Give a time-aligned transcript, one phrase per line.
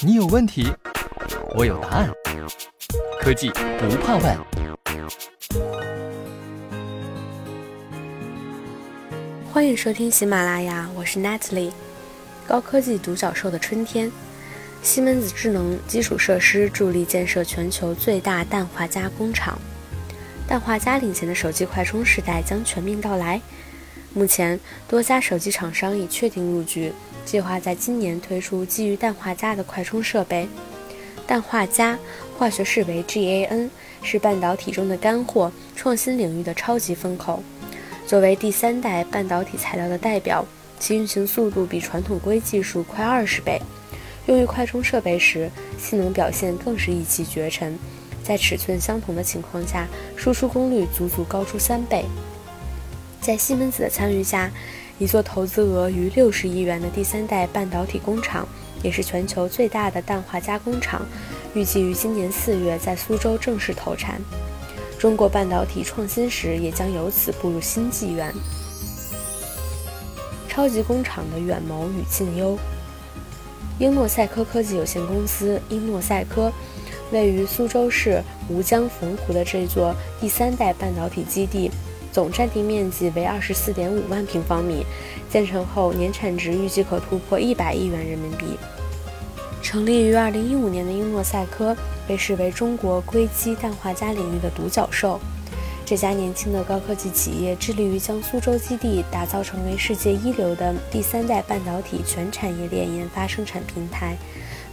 [0.00, 0.72] 你有问题，
[1.56, 2.10] 我有答案。
[3.20, 4.38] 科技不怕问。
[9.52, 11.72] 欢迎收听喜马拉雅，我是 Natalie。
[12.46, 14.10] 高科技独角兽的春天，
[14.82, 19.58] 西门子智能基础设施助力建设全球最大氮化镓工厂。
[20.46, 23.40] 氮化镓领先的手机快充时代将全面到来。
[24.14, 26.92] 目前，多家手机厂商已确定入局，
[27.24, 30.48] 计划在今年推出基于氮化镓的快充设备。
[31.26, 31.98] 氮化镓，
[32.38, 33.68] 化学式为 GaN，
[34.02, 37.42] 是半导体中的干货，创新领域的超级风口。
[38.06, 40.44] 作为第三代半导体材料的代表，
[40.80, 43.60] 其运行速度比传统硅技术快二十倍。
[44.26, 47.78] 用于快充设备时，性能表现更是一骑绝尘。
[48.22, 52.06] 在尺寸相同的情况下，输出功率足足高出三倍。
[53.28, 54.50] 在西门子的参与下，
[54.98, 58.48] 一座投资额逾六十亿元的第三代半导体工厂，
[58.82, 61.06] 也是全球最大的氮化镓工厂，
[61.52, 64.18] 预计于今年四月在苏州正式投产。
[64.98, 68.32] 中国半导体创新时也将由此步入新纪元。
[70.48, 72.58] 超级工厂的远谋与近忧。
[73.78, 76.50] 英诺赛科科技有限公司（英诺赛科）
[77.12, 81.70] 位于苏州市吴江汾湖的这座第三代半导体基地。
[82.18, 84.84] 总占地面积为二十四点五万平方米，
[85.30, 88.58] 建成后年产值预计可突破一百亿元人民币。
[89.62, 91.76] 成立于二零一五年的英诺赛科
[92.08, 95.20] 被视为中国硅基氮化镓领域的独角兽。
[95.86, 104.16] 这家年轻的高科技企业致力于将苏州基地打造成为世界一流的第三代半导体全产业链研发生产平台。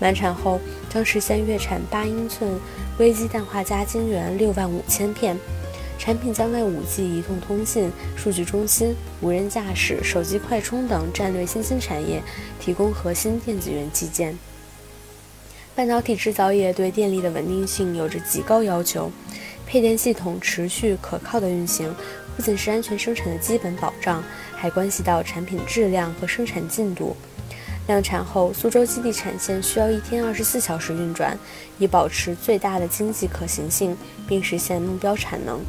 [0.00, 2.58] 满产后将实现月产八英寸
[2.96, 5.36] 硅基氮化镓晶圆六万五千片。
[5.98, 12.22] 产品将为 5G 移动通信、数据中心、无人驾驶、手机快充等战略新兴产业
[12.60, 14.38] 提供核心电子元器件。
[15.74, 19.10] 半导体制造业对电力的稳定性有着极高要求，
[19.66, 21.92] 配电系统持续可靠的运行，
[22.36, 24.22] 不仅是安全生产的基本保障，
[24.54, 27.16] 还关系到产品质量和生产进度。
[27.86, 31.38] 量产后，苏州基地产线需要一天二十四小时运转，
[31.78, 33.94] 以保持最大的经济可行性，
[34.26, 35.60] 并实现目标产能。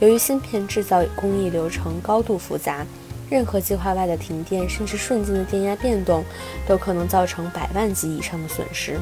[0.00, 2.84] 由于芯片制造工艺流程高度复杂，
[3.30, 6.22] 任何计划外的停电，甚至瞬间的电压变动，
[6.68, 9.00] 都可能造成百万级以上的损失。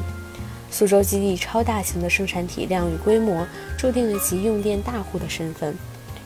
[0.71, 3.45] 苏州基地超大型的生产体量与规模，
[3.77, 5.75] 注定了其用电大户的身份。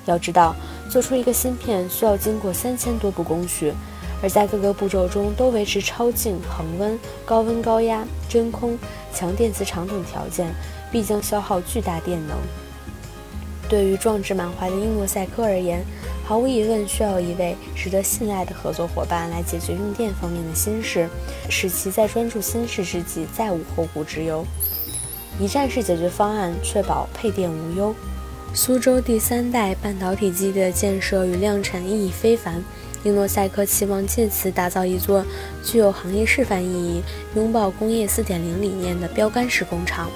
[0.06, 0.56] 要知道，
[0.90, 3.74] 做出一个芯片需要经过三千多步工序。
[4.22, 8.78] 而在各个步骤中都维持超静、恒温、高温高压、真空、
[9.14, 10.54] 强电磁场等条件，
[10.92, 12.38] 必将消耗巨大电能。
[13.70, 15.86] 对于壮志满怀的英诺赛科而言，
[16.26, 21.08] 毫无疑问需要一位值得信赖的合作伙伴来解决用电方面的心事，
[21.50, 24.44] 使其在专注心事之际再无后顾之忧。
[25.40, 27.96] 一站式解决方案，确保配电无忧。
[28.54, 32.64] 苏州第三代半导体基地的建设与量产意义非凡。
[33.04, 35.26] 英诺赛科期望借此打造一座
[35.64, 37.02] 具有行业示范意义、
[37.36, 40.10] 拥抱工业4.0理念的标杆式工厂。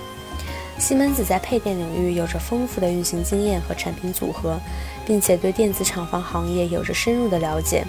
[0.80, 4.60] 西门子在配电领域有着丰富的运行经验和产品组合，
[5.06, 7.86] 并且对电子厂房行业有着深入的了解。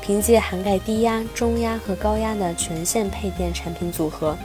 [0.00, 4.36] 凭借涵盖低压、中压和高压的全线配电产品组合，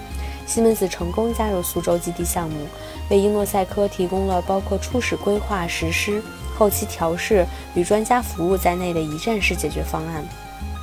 [0.47, 2.65] 西门子成功加入苏州基地项目，
[3.09, 6.23] 为英诺赛科提供了包括初始规划、实施。
[6.57, 10.27] 后期调试与专家服务在内的一站式解决方案，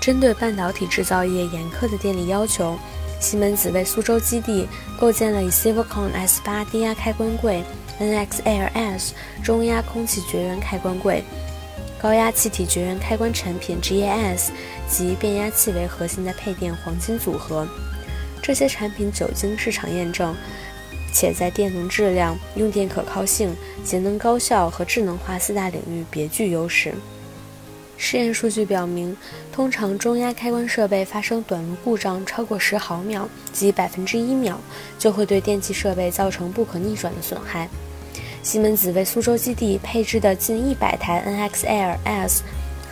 [0.01, 2.79] 针对半导体制造业严苛的电力要求，
[3.19, 4.69] 西门子为苏州基地
[5.01, 7.65] 构建了以 Silvercon S8 低压开关柜、
[7.99, 9.11] NXLS
[9.43, 11.25] 中压空气绝缘开关柜、
[12.01, 14.51] 高压气体绝缘开关产品 GAS
[14.89, 17.67] 及变压器为核心的配电黄金组合。
[18.47, 20.37] 这些产品久经市场验证。
[21.15, 26.93] 且在电能质量、用电可靠性、节能高效和智能化四大领域别具优势。
[27.97, 29.17] 试验数据表明，
[29.53, 34.61] 通常中压开关设备发生短路故障超过十毫秒即百分之一秒，
[34.99, 37.69] 就会对电气设备造成不可逆转的损害。
[38.43, 42.43] 西门子为苏州基地配置的近一百台 NXL-S，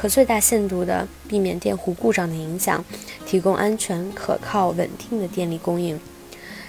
[0.02, 2.84] 可最大限度地避免电弧故障的影响，
[3.24, 5.96] 提供安全、可靠、稳定的电力供应。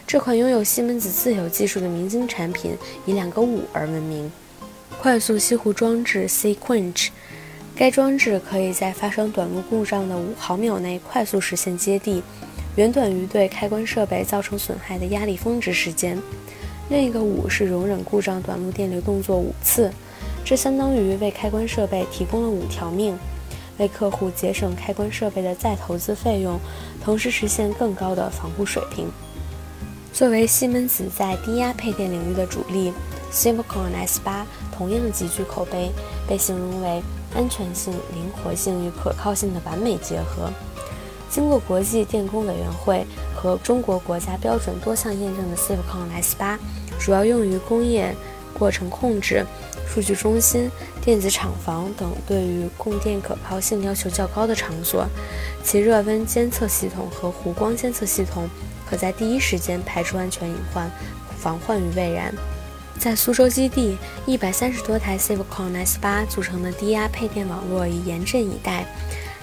[0.06, 2.77] 这款拥有西门子自有技术的明星产品
[3.07, 4.31] 以两个五而闻名。
[5.01, 7.07] 快速熄弧装置 Sequench，
[7.75, 12.21] 该装置可以在发生短路故障的五毫秒内快速实现接地，
[12.75, 16.21] 远短于对开关设备造成损害的压力峰值时间。
[16.88, 19.91] 另一个五是容忍故障短路电流动作五次，
[20.45, 23.18] 这相当于为开关设备提供了五条命。
[23.80, 26.60] 为客户节省开关设备的再投资费用，
[27.04, 29.07] 同时实现更高的防护水平。
[30.13, 32.94] 作为西门子在低压配电领域的主力
[33.31, 35.92] ，Civicon S8 同样极具口碑，
[36.28, 37.01] 被形容为
[37.34, 40.51] 安全性、灵活性与可靠性的完美结合。
[41.31, 43.04] 经过国际电工委员会
[43.36, 46.60] 和中国国家标准多项验证的 Civicon S8，
[47.00, 48.16] 主要用于工业
[48.54, 49.44] 过程控制、
[49.88, 50.69] 数据中心、
[51.01, 55.07] 电子厂房等对于供电可靠性要求较高的场所。
[55.63, 58.50] 其热温监测系统和弧光监测系统
[58.89, 60.89] 可在第一时间排除安全隐患，
[61.38, 62.33] 防患于未然。
[63.00, 68.85] 在苏州基地，一百三十多台 Civicon S8 组成的低压配电网络已严阵以待。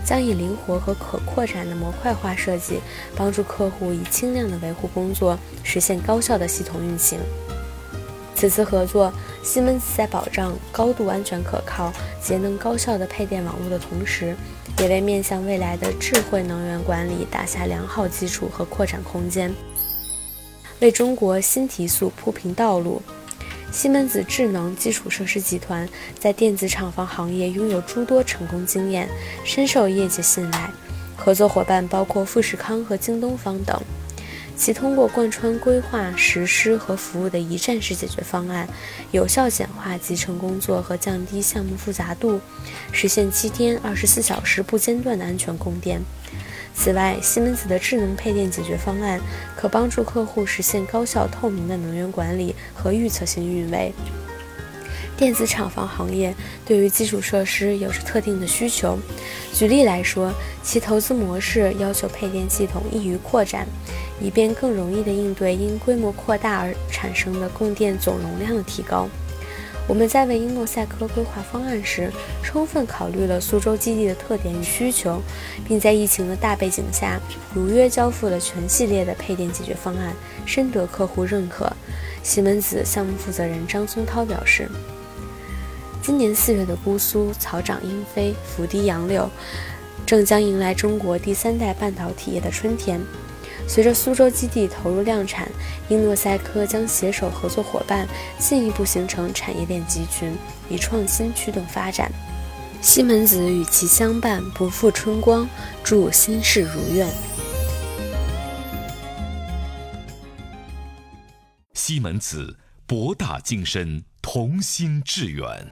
[0.02, 2.80] 将以灵活和可扩展的模块化设计，
[3.14, 7.18] 帮助客户以轻量的维护工作实现高效的系统运行。
[8.40, 11.92] 此次合作，西门子在保障高度安全可靠、
[12.22, 14.34] 节能高效的配电网络的同时，
[14.78, 19.52] 也为面向未来的智慧能源管理打下良好基础和扩展空间，
[20.80, 23.02] 为中国新提速铺平道路。
[23.70, 25.86] 西门子智能基础设施集团
[26.18, 29.06] 在电子厂房行业拥有诸多成功经验，
[29.44, 30.70] 深受业界信赖。
[31.14, 33.78] 合作伙伴包括富士康和京东方等。
[34.60, 38.68] 其通过贯穿规划、实施和服务的一站式解决方案，
[39.10, 42.38] 有效简化集成工作和降低项目复杂度，
[42.92, 46.02] 实现七天二十四小时不间断的安全供电。
[46.74, 49.18] 此外，西门子的智能配电解决方案
[49.56, 53.94] 可帮助客户实现高效透明的能源管理和预测性运维。
[55.20, 56.34] 电子厂房行业
[56.64, 58.98] 对于基础设施有着特定的需求，
[59.52, 60.32] 举例来说，
[60.62, 63.66] 其投资模式要求配电系统易于扩展，
[64.18, 69.06] 以便更容易地应对因规模扩大而产生的供电总容量的提高。
[69.86, 72.10] 我们在为英诺赛科规划方案时，
[72.42, 75.20] 充分考虑了苏州基地的特点与需求，
[75.68, 77.20] 并在疫情的大背景下，
[77.54, 80.14] 如约交付了全系列的配电解决方案，
[80.46, 81.70] 深得客户认可。
[82.22, 84.66] 西门子项目负责人张松涛表示
[86.02, 89.30] ：“今年四月的姑苏草长莺飞，拂堤杨柳，
[90.06, 93.00] 正将迎来中国第三代半导体业的春天。”
[93.68, 95.48] 随着苏州基地投入量产，
[95.88, 98.08] 英诺赛科将携手合作伙伴，
[98.38, 100.34] 进一步形成产业链集群，
[100.68, 102.10] 以创新驱动发展。
[102.80, 105.48] 西门子与其相伴，不负春光，
[105.84, 107.06] 祝心事如愿。
[111.74, 112.56] 西门子，
[112.86, 115.70] 博大精深，同心致远。